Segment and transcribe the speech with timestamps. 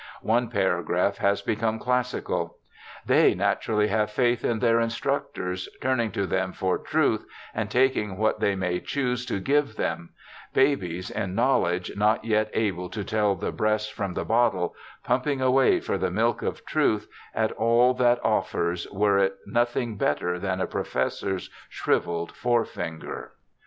[0.23, 2.57] One paragraph has become classical:'
[3.13, 8.39] They naturally have faith in their instructors, turning to them for truth, and taking what
[8.39, 10.09] they may choose to give them;
[10.55, 15.79] babies in knowledge, not yet able to tell the breast from the bottle, pumping away
[15.79, 20.65] for the milk of truth at all that offers, were it nothing better than a
[20.65, 23.33] professor's shrivelled forefinger.'